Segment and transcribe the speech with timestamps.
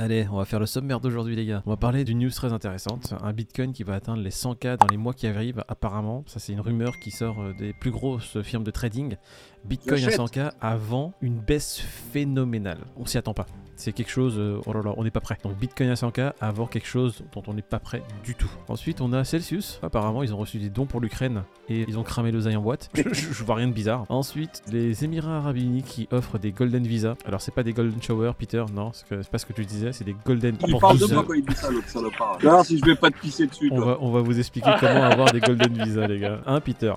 [0.00, 1.60] Allez, on va faire le sommaire d'aujourd'hui les gars.
[1.66, 4.86] On va parler d'une news très intéressante, un Bitcoin qui va atteindre les 100K dans
[4.88, 6.22] les mois qui arrivent apparemment.
[6.28, 9.16] Ça c'est une rumeur qui sort euh, des plus grosses firmes de trading.
[9.64, 10.20] Bitcoin à J'achète.
[10.20, 11.80] 100K avant une baisse
[12.12, 12.78] phénoménale.
[12.96, 13.46] On s'y attend pas.
[13.74, 15.36] C'est quelque chose, euh, oh là là, on n'est pas prêt.
[15.42, 18.50] Donc Bitcoin à 100K avant quelque chose dont on n'est pas prêt du tout.
[18.68, 19.80] Ensuite, on a Celsius.
[19.82, 22.88] Apparemment, ils ont reçu des dons pour l'Ukraine et ils ont cramé l'oseille en boîte.
[22.94, 24.04] je, je- je vois rien de bizarre.
[24.10, 27.16] Ensuite, les Émirats Arabes Unis qui offrent des Golden Visa.
[27.24, 30.04] Alors, c'est pas des Golden Shower, Peter, non, c'est pas ce que tu disais, c'est
[30.04, 31.14] des Golden Il parle de Visa.
[31.14, 32.38] moi quand il dit ça, l'autre salopard.
[32.64, 35.32] Si je vais pas te pisser dessus, On va, on va vous expliquer comment avoir
[35.32, 36.40] des Golden Visa, les gars.
[36.46, 36.92] Hein, Peter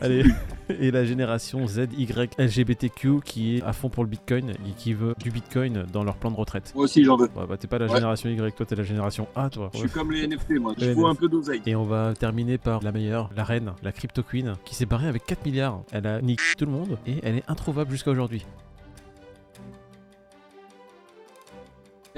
[0.00, 0.24] Allez.
[0.80, 5.14] Et la génération ZY LGBTQ qui est à fond pour le Bitcoin et qui veut
[5.22, 6.72] du Bitcoin dans leur plan de retraite.
[6.74, 7.28] Moi aussi, j'en veux.
[7.36, 7.94] Ouais, bah, t'es pas la Ouais.
[7.94, 9.70] génération Y, toi, t'es la génération A, toi.
[9.74, 10.74] Je suis comme les NFT, moi.
[10.76, 11.62] Les Je faut un peu d'oseille.
[11.66, 15.06] Et on va terminer par la meilleure, la reine, la Crypto Queen, qui s'est barrée
[15.06, 15.82] avec 4 milliards.
[15.92, 18.44] Elle a niqué tout le monde et elle est introuvable jusqu'à aujourd'hui.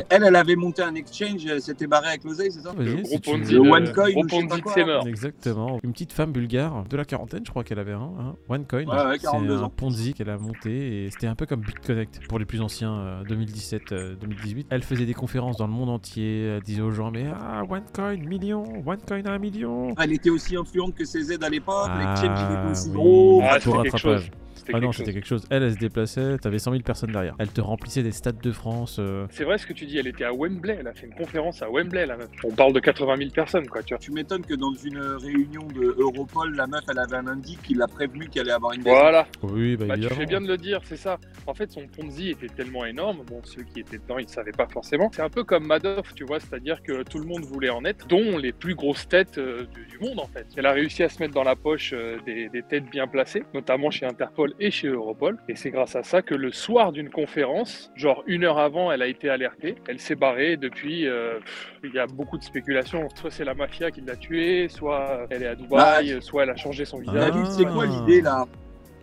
[0.09, 3.03] Elle, elle avait monté un exchange, elle s'était barrée avec l'oseille, c'est ça Vas-y, Le
[3.03, 5.07] gros Ponzi OneCoin gros Ponzi de mœurs.
[5.07, 5.81] Exactement.
[5.83, 8.13] Une petite femme bulgare de la quarantaine, je crois qu'elle avait un.
[8.19, 8.35] Hein.
[8.49, 8.85] OneCoin.
[8.85, 9.69] Ouais, ouais, c'est 42 un.
[9.69, 13.25] Ponzi qu'elle a monté et c'était un peu comme BitConnect pour les plus anciens, euh,
[13.25, 14.67] 2017-2018.
[14.71, 18.17] Elle faisait des conférences dans le monde entier, elle disait aux gens Mais ah, OneCoin,
[18.17, 19.95] million, OneCoin à un million.
[20.01, 22.95] Elle était aussi influente que CZ à l'époque, Ah, l'exchange il était aussi oui.
[22.95, 23.43] gros.
[23.45, 24.31] Ah, quelque chose.
[24.73, 25.45] Ah non, c'était quelque chose.
[25.51, 27.35] Elle, elle se déplaçait, t'avais 100 000 personnes derrière.
[27.39, 28.97] Elle te remplissait des stades de France.
[28.99, 31.15] euh, C'est vrai ce que tu dis, elle était à Wembley, elle a fait une
[31.15, 32.29] conférence à Wembley, la meuf.
[32.45, 33.99] On parle de 80 000 personnes, quoi, tu vois.
[33.99, 37.75] Tu m'étonnes que dans une réunion de Europol, la meuf, elle avait un indice qui
[37.75, 38.83] l'a prévenu qu'elle allait avoir une.
[38.83, 41.19] Voilà, Oui, bah, bah, tu fais bien de le dire, c'est ça.
[41.47, 44.53] En fait, son Ponzi était tellement énorme, bon, ceux qui étaient dedans, ils ne savaient
[44.53, 45.11] pas forcément.
[45.13, 48.07] C'est un peu comme Madoff, tu vois, c'est-à-dire que tout le monde voulait en être,
[48.07, 50.47] dont les plus grosses têtes euh, du, du monde, en fait.
[50.57, 53.43] Elle a réussi à se mettre dans la poche euh, des, des têtes bien placées,
[53.55, 55.39] notamment chez Interpol et chez Europol.
[55.49, 59.03] Et c'est grâce à ça que le soir d'une conférence, genre une heure avant, elle
[59.03, 59.77] a été alertée.
[59.89, 61.07] Elle s'est barrée depuis.
[61.07, 63.09] euh, pff, il y a beaucoup de spéculations.
[63.15, 66.57] Soit c'est la mafia qui l'a tuée, soit elle est à Dubaï, soit elle a
[66.57, 67.33] changé son visage.
[67.35, 67.45] Ah.
[67.47, 68.47] C'est quoi l'idée là?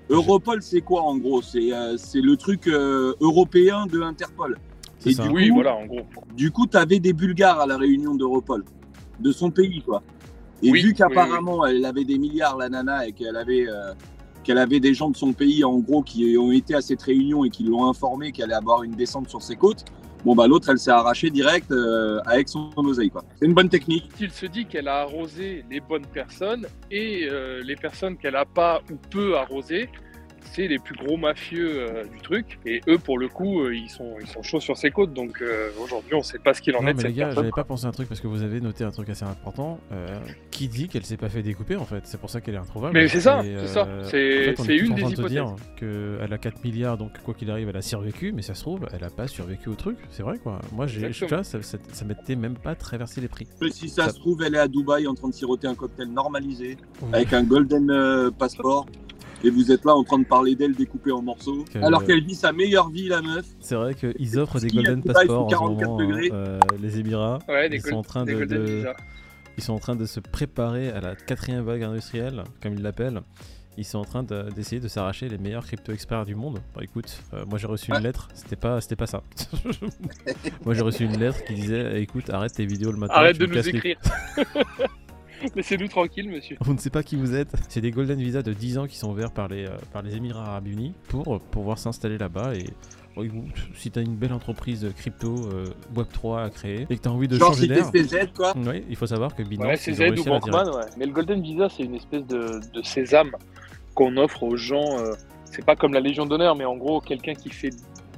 [0.10, 1.42] Europol, c'est quoi en gros?
[1.42, 4.58] C'est euh, c'est le truc euh, européen de Interpol.
[5.00, 5.24] C'est Et ça.
[5.24, 6.06] du Oui, coup, voilà, en gros.
[6.36, 8.64] Du coup, tu avais des Bulgares à la réunion d'Europol,
[9.20, 10.04] de son pays, quoi.
[10.64, 13.94] Et Oui, vu oui, qu'apparemment, elle avait des milliards, la nana, et qu'elle avait, euh,
[14.46, 17.44] qu'elle avait des gens de son pays, en gros, qui ont été à cette réunion
[17.44, 19.84] et qui l'ont informé qu'elle allait avoir une descente sur ses côtes,
[20.24, 22.70] bon, bah, l'autre, elle s'est arrachée direct euh, avec son
[23.12, 23.24] quoi.
[23.40, 24.10] C'est une bonne technique.
[24.20, 28.46] Il se dit qu'elle a arrosé les bonnes personnes et euh, les personnes qu'elle a
[28.46, 29.90] pas ou peu arrosées,
[30.54, 32.60] c'est les plus gros mafieux euh, du truc.
[32.66, 35.14] Et eux, pour le coup, euh, ils, sont, ils sont chauds sur ses côtes.
[35.14, 37.32] Donc euh, aujourd'hui, on sait pas ce qu'il en Non, est de mais les gars,
[37.32, 39.80] j'avais pas pensé à un truc parce que vous avez noté un truc assez important.
[39.92, 40.08] euh,
[40.52, 42.94] qui dit qu'elle s'est pas fait découper en fait C'est pour ça qu'elle est introuvable.
[42.94, 43.88] Mais c'est ça, c'est ça.
[44.04, 46.20] C'est- en fait, une en train des de te dire hypothèses.
[46.22, 48.88] qu'elle a 4 milliards, donc quoi qu'il arrive, elle a survécu, mais ça se trouve,
[48.94, 49.98] elle a pas survécu au truc.
[50.12, 50.60] C'est vrai quoi.
[50.72, 53.48] Moi, j'ai, tu vois, ça, ça, ça m'était même pas traversé les prix.
[53.62, 55.76] Mais si ça, Ça- se trouve, elle est à Dubaï en train de siroter un
[55.76, 57.10] cocktail normalisé, Oui.
[57.14, 58.86] avec un golden euh, passeport.
[59.46, 61.64] Et vous êtes là en train de parler d'elle découpée en morceaux.
[61.72, 63.46] Que- Alors qu'elle vit sa meilleure vie, la meuf.
[63.60, 67.38] C'est vrai qu'ils offrent des golden passports en sous ce 44 moment, euh, les Émirats.
[67.48, 68.86] Ouais, des, ils sont en train de-.
[69.58, 73.22] Ils sont en train de se préparer à la quatrième vague industrielle, comme ils l'appellent.
[73.78, 76.60] Ils sont en train de- d'essayer de, s'arracher les meilleurs crypto-experts du monde.
[76.74, 77.98] Bon, écoute, euh, moi j'ai reçu Ouais.
[77.98, 79.22] une lettre, c'était pas, c'était pas ça.
[80.66, 83.14] moi j'ai reçu une lettre qui disait écoute, arrête tes vidéos le matin.
[83.16, 83.98] Arrête de me nous les écrire.
[85.56, 86.58] Laissez-nous tranquille, monsieur.
[86.68, 87.54] on ne sait pas qui vous êtes.
[87.70, 90.16] C'est des golden visa de 10 ans qui sont ouverts par les, euh, par les
[90.16, 92.54] Émirats Arabes Unis pour pouvoir s'installer là-bas.
[92.56, 92.66] Et
[93.24, 93.46] écoute,
[93.76, 97.12] si tu as une belle entreprise crypto euh, Web3 à créer et que tu as
[97.12, 98.54] envie de Genre, changer d'air, CZ, quoi.
[98.58, 100.32] oui, il faut savoir que Binance, Ouais, ils c'est ont Z réussi ou.
[100.32, 100.84] Bankman, ouais.
[100.98, 103.32] Mais le Golden Visa, c'est une espèce de, de sésame
[103.94, 105.00] qu'on offre aux gens.
[105.00, 105.14] euh,
[105.46, 107.70] c'est pas comme la Légion d'honneur, mais en gros, quelqu'un qui fait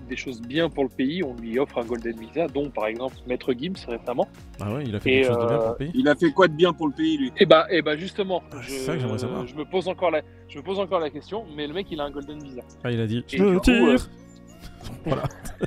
[0.08, 3.16] des choses bien pour le pays, on lui offre un Golden Visa, dont par exemple
[3.28, 4.28] Maître Gibbs récemment.
[4.60, 5.92] Ah ouais, il a fait quelque chose de bien pour euh, le pays.
[5.94, 7.32] Il a fait quoi de bien pour le pays, lui?
[7.38, 9.46] Et bah, et bah justement, Ah, je, c'est ça que j'aimerais savoir.
[9.46, 12.00] je me pose encore la, je me pose encore la question, mais le mec il
[12.00, 12.62] a un Golden Visa.
[12.84, 14.10] Ah, il a dit Et Je coup, euh, tire
[15.06, 15.24] Voilà.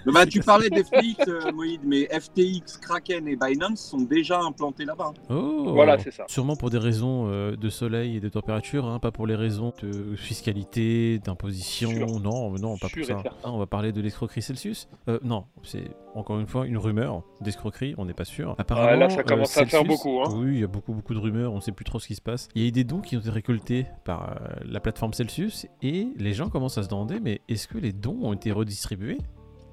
[0.06, 5.12] Bah, tu parlais d'FTX, euh, Moïd, mais FTX, Kraken et Binance sont déjà implantés là-bas.
[5.30, 6.24] Oh Voilà, c'est ça.
[6.28, 9.72] Sûrement pour des raisons euh, de soleil et de température, hein, pas pour les raisons
[9.82, 11.90] de fiscalité, d'imposition.
[12.20, 13.22] Non, non, pas pour ça.
[13.44, 14.88] Ah, on va parler de l'escroquerie Celsius.
[15.08, 18.54] Euh, non, c'est encore une fois une rumeur d'escroquerie, on n'est pas sûr.
[18.58, 20.32] Apparemment, Ah, là, ça euh, commence à faire Celsius- beaucoup, hein.
[20.36, 22.14] Oui, il y a beaucoup, beaucoup de rumeurs, on ne sait plus trop ce qui
[22.14, 22.48] se passe.
[22.54, 24.34] Il y a eu des dons qui ont été récoltés par euh,
[24.64, 28.18] la plateforme Celsius et les gens commencent à se demander, mais est-ce que les dons
[28.22, 29.18] ont été redistribués?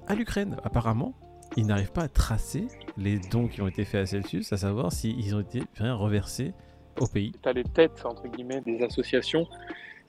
[0.08, 1.14] À l'Ukraine Apparemment,
[1.56, 2.66] ils n'arrivent pas à tracer
[2.96, 6.52] les dons qui ont été faits à Celsius, à savoir s'ils ont été bien reversés
[7.00, 7.32] au pays.
[7.42, 9.46] Tu as les têtes, entre guillemets, des associations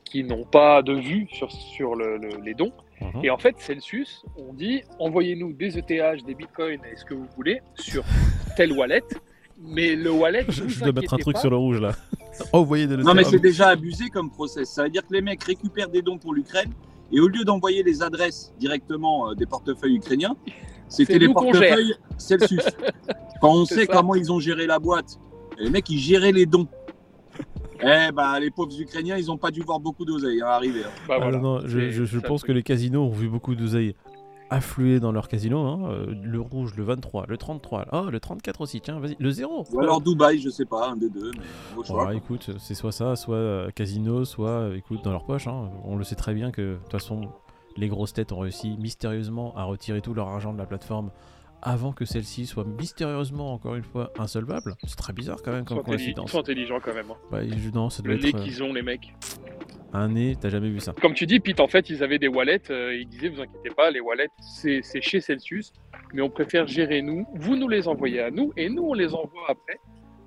[0.03, 3.23] qui n'ont pas de vue sur, sur le- le- les dons Mhm.
[3.23, 7.27] Et en fait, Celsius, on dit envoyez-nous des ETH, des bitcoins et ce que vous
[7.37, 8.03] voulez sur
[8.57, 9.03] tel wallet.
[9.61, 11.93] Mais le wallet, Je, dois mettre un truc pas, sur le rouge là.
[12.53, 14.69] Envoyez de Non, mais c'est déjà abusé comme process.
[14.69, 16.71] Ça veut dire que les mecs récupèrent des dons pour l'Ukraine
[17.11, 20.35] et au lieu d'envoyer les adresses directement euh, des portefeuilles ukrainiens,
[20.87, 22.61] c'était les portefeuilles Celsius.
[23.41, 23.93] Quand on sait ça.
[23.93, 25.19] comment ils ont géré la boîte,
[25.57, 26.67] les mecs ils géraient les dons.
[27.81, 30.81] Eh bah, les pauvres Ukrainiens, ils ont pas dû voir beaucoup d'oseille hein, arriver.
[30.83, 30.89] hein.
[31.07, 31.37] bah, Ah, voilà.
[31.37, 33.95] non, non, je, je- pense que les casinos ont vu beaucoup d'oseilles
[34.49, 35.59] affluer dans leur casino.
[35.65, 35.89] hein.
[35.91, 39.65] Euh, Le rouge, le 23, le 33, oh, le 34 aussi, tiens, vas-y, le 0.
[39.71, 41.89] Ou alors Dubaï, je sais pas, un des deux, mais.
[41.93, 45.47] Ouais, écoute, c'est soit ça, soit euh, casino, soit euh, écoute dans leur poche.
[45.47, 45.69] hein.
[45.85, 47.21] On le sait très bien que de toute façon,
[47.77, 51.11] les grosses têtes ont réussi mystérieusement à retirer tout leur argent de la plateforme
[51.61, 54.75] avant que celle-ci soit mystérieusement, encore une fois, insolvable.
[54.85, 56.31] C'est très bizarre quand même comme intelli- ils coïncidence.
[56.31, 57.11] sont intelligents quand même.
[57.11, 57.17] hein.
[57.31, 59.13] Bah, je- non, ça doit Le être euh, qu'ils ont, les mecs.
[59.93, 60.93] un nez, t'as jamais vu ça.
[61.01, 62.61] Comme tu dis, Pete, en fait, ils avaient des wallets.
[62.69, 65.73] euh, ils disaient, vous inquiétez pas, les wallets, c'est c'est chez Celsius,
[66.13, 67.25] mais on préfère gérer nous.
[67.35, 69.79] Vous nous les envoyez à nous, et nous, on les envoie après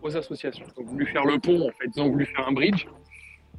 [0.02, 0.64] aux associations.
[0.76, 1.88] Ils ont voulu faire le pont, en fait.
[1.96, 2.86] Ils ont voulu faire un bridge.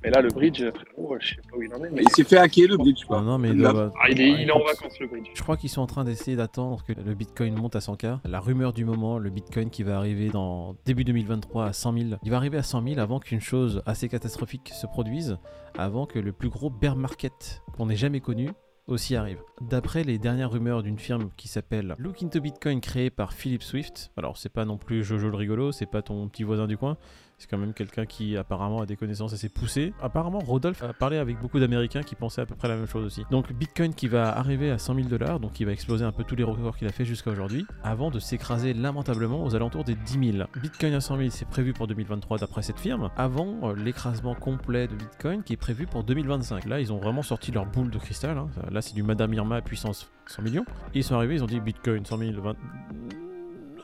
[0.03, 1.89] Mais là, le bridge, frérot, je sais pas où il en est.
[1.89, 2.01] Mais...
[2.01, 3.21] Il s'est fait hacker le bridge, Ah quoi.
[3.21, 5.29] non, mais Ah, il est, il est en vacances, le bridge.
[5.33, 8.19] Je crois qu'ils sont en train d'essayer d'attendre que le Bitcoin monte à 100K.
[8.25, 12.09] La rumeur du moment, le Bitcoin qui va arriver dans début 2023 à 100 000.
[12.23, 15.37] Il va arriver à 100 000 avant qu'une chose assez catastrophique se produise,
[15.77, 18.49] avant que le plus gros bear market qu'on ait jamais connu
[18.87, 19.37] aussi arrive.
[19.61, 24.11] D'après les dernières rumeurs d'une firme qui s'appelle Look into Bitcoin créée par Philip Swift,
[24.17, 26.97] alors c'est pas non plus Jojo le rigolo, c'est pas ton petit voisin du coin,
[27.43, 29.93] c'est quand même quelqu'un qui apparemment a des connaissances assez poussées.
[30.01, 33.05] Apparemment, Rodolphe a parlé avec beaucoup d'Américains qui pensaient à peu près la même chose
[33.05, 33.25] aussi.
[33.31, 36.23] Donc Bitcoin qui va arriver à 100 000 dollars, donc qui va exploser un peu
[36.23, 39.95] tous les records qu'il a fait jusqu'à aujourd'hui, avant de s'écraser lamentablement aux alentours des
[39.95, 40.47] 10 000.
[40.61, 44.87] Bitcoin à 100 000, c'est prévu pour 2023 d'après cette firme, avant euh, l'écrasement complet
[44.87, 46.63] de Bitcoin qui est prévu pour 2025.
[46.65, 48.37] Là, ils ont vraiment sorti leur boule de cristal.
[48.37, 48.47] hein.
[48.71, 50.65] Là, c'est du Madame Irma à puissance 100 millions.
[50.93, 52.55] Ils sont arrivés, ils ont dit Bitcoin 100 000, 20...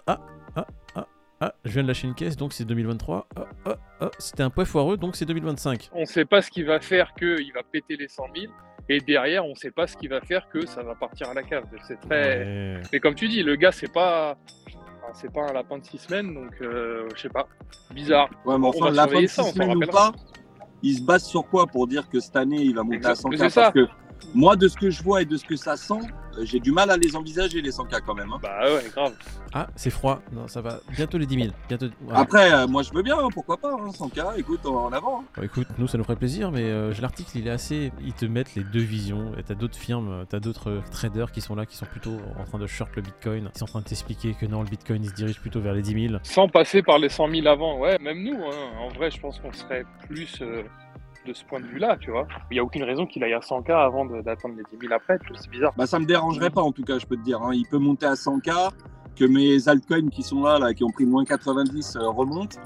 [0.07, 0.21] Ah,
[0.55, 0.65] ah,
[0.95, 1.07] ah,
[1.41, 3.27] ah, je viens de lâcher une caisse, donc c'est 2023.
[3.35, 5.89] Ah, ah, ah, c'était un poids foireux, donc c'est 2025.
[5.93, 8.51] On ne sait pas ce qui va faire qu'il va péter les 100 000.
[8.91, 11.33] Et derrière, on ne sait pas ce qui va faire que ça va partir à
[11.33, 11.63] la cave.
[11.87, 12.39] C'est très.
[12.43, 12.81] Ouais.
[12.91, 14.35] Mais comme tu dis, le gars, c'est pas.
[14.65, 17.47] enfin, C'est pas un lapin de 6 semaines, donc euh, je sais pas.
[17.93, 18.29] Bizarre.
[18.45, 19.91] Ouais, mais On enfin, va la fin surveiller de ça, six on s'en sens ou
[19.91, 20.11] pas,
[20.81, 23.21] il se base sur quoi pour dire que cette année, il va monter à Exact-
[23.27, 23.61] 100K mais c'est ça.
[23.61, 23.87] Parce que
[24.33, 25.99] moi, de ce que je vois et de ce que ça sent,
[26.43, 28.31] j'ai du mal à les envisager, les 100K quand même.
[28.33, 28.39] hein.
[28.41, 29.13] Bah ouais, grave.
[29.53, 30.21] Ah, c'est froid.
[30.31, 30.79] Non, ça va.
[30.95, 31.47] Bientôt les 10 000.
[31.67, 31.87] Bientôt...
[32.13, 35.21] Après, euh, moi, je veux bien, hein, pourquoi pas, hein, 100K, écoute, en avant.
[35.21, 35.23] hein.
[35.35, 37.91] Bon, écoute, nous ça nous ferait plaisir, mais euh, l'article il est assez.
[38.01, 39.33] Ils te mettent les deux visions.
[39.37, 42.43] Et t'as d'autres firmes, euh, t'as d'autres traders qui sont là, qui sont plutôt en
[42.43, 43.49] train de short le bitcoin.
[43.53, 45.73] Ils sont en train de t'expliquer que non, le bitcoin il se dirige plutôt vers
[45.73, 46.19] les 10 000.
[46.23, 47.79] Sans passer par les 100 000 avant.
[47.79, 48.69] Ouais, même nous, hein.
[48.79, 50.63] en vrai, je pense qu'on serait plus euh,
[51.29, 52.27] de ce point de vue-là, tu vois.
[52.49, 55.19] Il n'y a aucune raison qu'il aille à 100K avant d'atteindre les 10 000 après.
[55.39, 55.73] C'est bizarre.
[55.77, 57.41] Bah, ça me dérangerait pas, en tout cas, je peux te dire.
[57.41, 57.51] hein.
[57.53, 58.71] Il peut monter à 100K,
[59.15, 62.57] que mes altcoins qui sont là, là qui ont pris moins 90, euh, remontent.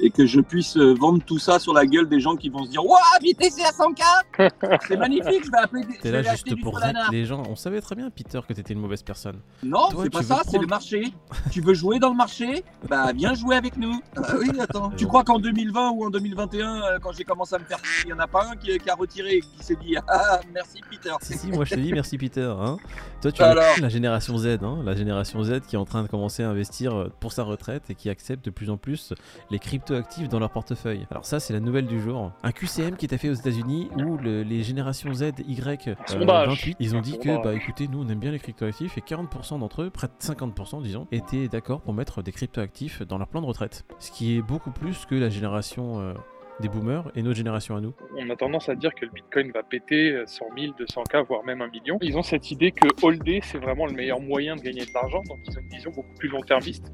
[0.00, 2.64] Et que je puisse euh, vendre tout ça sur la gueule des gens qui vont
[2.64, 6.22] se dire Waouh, BTC à 100K C'est magnifique, je vais appeler des- je T'es vais
[6.22, 6.78] là juste du pour
[7.10, 7.42] les gens.
[7.48, 9.36] On savait très bien, Peter, que t'étais une mauvaise personne.
[9.62, 11.12] Non, Toi, c'est pas ça, c'est le marché.
[11.50, 14.00] tu veux jouer dans le marché Bah viens jouer avec nous.
[14.16, 14.90] Ah oui, attends.
[14.96, 17.78] tu Euh, crois qu'en 2020 ou en 2021, euh, quand j'ai commencé à me faire,
[18.04, 20.40] il y en a pas un qui, qui a retiré et qui s'est dit ah
[20.52, 21.10] merci Peter.
[21.22, 22.52] Si, si, moi je te dis merci Peter.
[22.58, 22.76] Hein.
[23.20, 26.02] Toi, tu Alors es la génération Z, hein, la génération Z qui est en train
[26.02, 29.12] de commencer à investir pour sa retraite et qui accepte de plus en plus
[29.50, 31.06] les crypto-actifs dans leur portefeuille.
[31.10, 32.32] Alors, ça, c'est la nouvelle du jour.
[32.42, 36.48] Un QCM qui est fait aux États-Unis où le- les générations Z, Y, euh, Sondage.
[36.48, 39.58] 28, ils ont dit que, bah écoutez, nous on aime bien les crypto-actifs et 40%
[39.58, 43.40] d'entre eux, près de 50% disons, étaient d'accord pour mettre des crypto-actifs dans leur plan
[43.40, 43.84] de retraite.
[43.98, 46.14] Ce qui est beaucoup plus que la génération euh,
[46.60, 47.92] des boomers et notre génération à nous.
[48.16, 51.42] On a tendance à dire que le Bitcoin va péter euh, 100 000, 200K, voire
[51.44, 51.98] même un million.
[52.02, 55.22] Ils ont cette idée que holder, c'est vraiment le meilleur moyen de gagner de l'argent,
[55.28, 56.92] donc ils ont une vision beaucoup plus long-termiste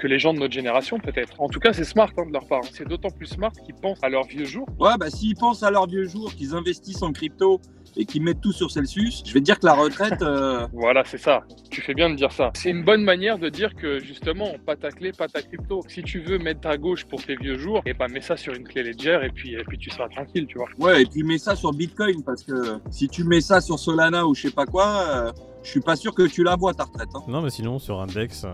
[0.00, 1.40] que les gens de notre génération, peut-être.
[1.40, 2.62] En tout cas, c'est smart hein, de leur part.
[2.72, 4.66] C'est d'autant plus smart qu'ils pensent à leur vieux jour.
[4.78, 7.60] Ouais, bah s'ils pensent à leur vieux jour, qu'ils investissent en crypto
[7.96, 11.02] et qu'ils mettent tout sur Celsius, je vais te dire que la retraite, euh, Voilà,
[11.04, 11.42] c'est ça.
[11.70, 12.50] Tu fais bien de dire ça.
[12.54, 15.82] C'est une bonne manière de dire que, justement, pas ta clé, pas ta crypto.
[15.88, 18.54] Si tu veux mettre à gauche pour tes vieux jours, et ben mets ça sur
[18.54, 20.68] une clé Ledger et puis, et puis tu seras tranquille, tu vois.
[20.78, 24.24] ouais, et puis mets ça sur Bitcoin parce que si tu mets ça sur Solana
[24.26, 25.32] ou je sais pas quoi, euh,
[25.64, 27.08] je suis pas sûr que tu la vois ta retraite.
[27.14, 27.20] hein.
[27.28, 28.52] Non, mais sinon, sur un DEX euh,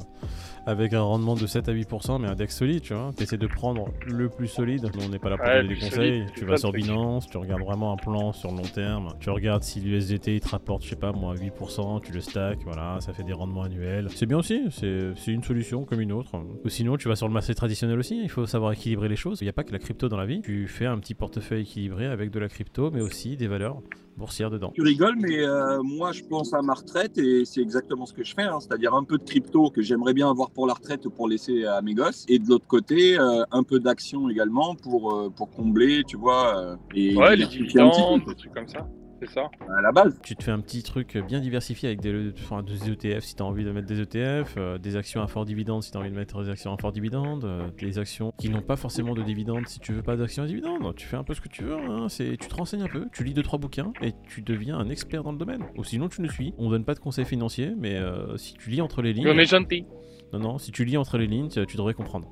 [0.67, 3.47] avec un rendement de 7 à 8%, mais un DEX solide, tu vois, t'essaies de
[3.47, 4.91] prendre le plus solide.
[4.95, 5.91] Nous, on n'est pas là pour Ouais, donner des conseils.
[5.93, 6.73] solide, tu vas sur.
[6.73, 9.09] Binance, tu regardes vraiment un plan sur le long terme.
[9.21, 12.59] Tu regardes si l'USDT il te rapporte, je sais pas, moi, 8%, tu le stack,
[12.65, 14.09] voilà, ça fait des rendements annuels.
[14.15, 16.33] C'est bien aussi, c'est c'est une solution comme une autre.
[16.65, 19.41] Ou sinon, tu vas sur le marché traditionnel aussi, il faut savoir équilibrer les choses.
[19.41, 20.41] Il n'y a pas que la crypto dans la vie.
[20.43, 23.81] Tu fais un petit portefeuille équilibré avec de la crypto, mais aussi des valeurs
[24.17, 24.71] boursière dedans.
[24.75, 28.25] Tu rigoles, mais euh, moi, je pense à ma retraite et c'est exactement ce que
[28.25, 28.45] je fais.
[28.45, 28.61] hein.
[28.61, 31.65] C'est-à-dire un peu de crypto que j'aimerais bien avoir pour la retraite ou pour laisser
[31.67, 32.25] à mes gosses.
[32.29, 36.59] Et de l'autre côté, euh, un peu d'action également pour, euh, pour combler, tu vois.
[36.59, 38.89] euh, et Ouais, les dividendes, des trucs comme ça.
[39.21, 39.51] C'est ça.
[39.69, 40.19] à la base.
[40.23, 43.43] Tu te fais un petit truc bien diversifié avec des, enfin, des ETF si tu
[43.43, 46.01] as envie de mettre des ETF, euh, des actions à fort dividende si tu as
[46.01, 49.15] envie de mettre des actions à fort dividende, euh, des actions qui n'ont pas forcément
[49.15, 50.95] de dividendes si tu veux pas d'actions à dividende.
[50.97, 53.07] Tu fais un peu ce que tu veux, hein, c'est, tu te renseignes un peu,
[53.13, 55.65] tu lis 2-3 bouquins et tu deviens un expert dans le domaine.
[55.77, 56.53] Ou sinon tu nous suis.
[56.59, 59.29] On donne pas de conseils financiers, mais euh, si tu lis entre les lignes.
[59.29, 59.87] On est gentil.
[60.33, 62.29] Non, non, si tu lis entre les lignes, tu, tu devrais comprendre.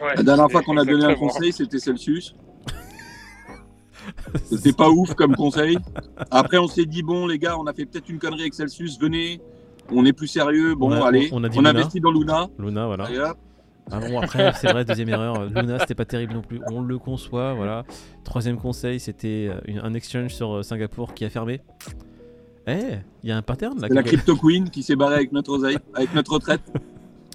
[0.00, 2.34] Ouais, La dernière fois qu'on a donné un conseil, c'était Celsius.
[4.44, 5.78] C'était pas ouf comme conseil.
[6.30, 8.98] Après, on s'est dit, bon, les gars, on a fait peut-être une connerie avec Celsius,
[9.00, 9.40] venez,
[9.90, 10.74] on est plus sérieux.
[10.74, 11.70] Bon, On a- allez, on- a dit on Luna.
[11.70, 12.48] investit dans Luna.
[12.58, 13.10] Luna, voilà.
[13.10, 13.18] Et
[13.90, 16.60] Ah bon, après, c'est vrai, deuxième erreur, euh, Luna, c'était pas terrible non plus.
[16.72, 17.84] On le conçoit, voilà.
[18.24, 21.60] Troisième conseil, c'était euh, un exchange sur euh, Singapour qui a fermé.
[22.66, 23.88] Eh, il y a un pattern là.
[23.88, 26.62] c'est la crypto queen qui s'est barrée avec notre oseille, avec notre retraite.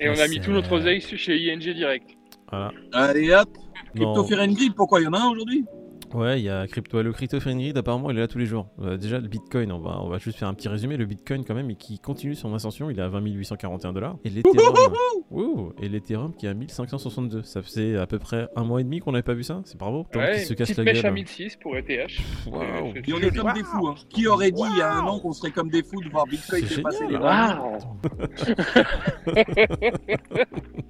[0.01, 2.09] Et on a mis tout notre oseille chez ING direct.
[2.49, 2.71] Voilà.
[2.93, 3.49] Allez, hop,
[3.93, 5.65] crypto and pourquoi il y en a un aujourd'hui?
[6.13, 8.67] Ouais, il y a crypto, le crypto Grid, apparemment, il est là tous les jours.
[8.81, 10.97] Euh, déjà, le Bitcoin, on va, on va juste faire un petit résumé.
[10.97, 14.15] Le Bitcoin, quand même, et qui continue son ascension, il est à 20 841 dollars.
[14.23, 14.93] Et l'Ethereum,
[15.31, 17.43] Ouh, et l'Ethereum qui est à 1562.
[17.43, 19.61] Ça faisait à peu près un mois et demi qu'on n'avait pas vu ça.
[19.65, 20.05] C'est bravo.
[20.11, 21.13] Tant Ouais, se casse petite la mèche à gueule.
[21.13, 21.89] 1006 pour ETH.
[21.89, 23.87] Et on est comme des fous.
[23.87, 23.95] Hein.
[24.09, 26.25] Qui aurait dit il y a un an qu'on serait comme des fous de voir
[26.25, 27.59] Bitcoin dépasser les génial.
[27.61, 27.77] 20
[28.45, 29.45] 000 Waouh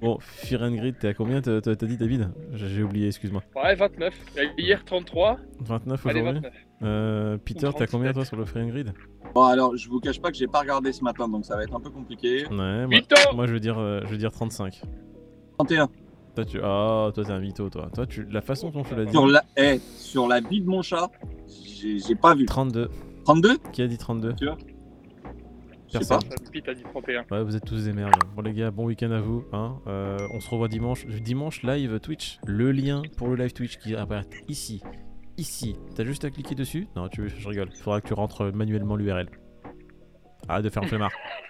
[0.00, 0.18] Bon,
[0.52, 2.30] and Grid, t'es à combien t'as dit, David?
[2.54, 3.42] J'ai oublié, excuse-moi.
[3.54, 4.14] Ouais, 29.
[4.56, 5.36] Hier 33.
[5.60, 6.52] 29 Allez, aujourd'hui 29.
[6.82, 7.90] euh, Peter, t'as 37.
[7.90, 8.92] combien toi sur le Fear and Grid?
[9.34, 11.62] Bon, alors, je vous cache pas que j'ai pas regardé ce matin, donc ça va
[11.62, 12.46] être un peu compliqué.
[12.46, 12.86] Ouais,
[13.34, 14.82] moi, je veux dire, euh, je veux dire 35.
[15.58, 15.88] 31.
[16.34, 16.60] Toi, tu...
[16.62, 17.90] Ah, toi, t'es un mytho, toi.
[17.94, 18.24] Toi, tu...
[18.30, 19.12] la façon dont tu l'as dit.
[19.12, 21.10] Sur la, eh, sur la vie de mon chat,
[21.48, 22.46] j'ai j'ai pas vu.
[22.46, 22.88] 32.
[23.24, 24.69] 32 Qui a dit 32 Je sais
[25.92, 26.20] Personne.
[26.20, 26.34] pas.
[26.52, 27.24] Pete a dit 31.
[27.30, 28.14] Ouais, vous êtes tous des merdes.
[28.34, 29.44] Bon, les gars, bon week-end à vous.
[29.52, 29.78] Hein.
[29.86, 31.06] Euh, on se revoit dimanche.
[31.06, 32.38] Dimanche, live Twitch.
[32.46, 34.82] Le lien pour le live Twitch qui apparaît ici.
[35.36, 35.76] Ici.
[35.94, 36.86] T'as juste à cliquer dessus?
[36.96, 37.70] Non, tu je rigole.
[37.72, 39.28] Faudra que tu rentres manuellement l'URL.
[40.48, 41.12] Arrête de faire un flemmard.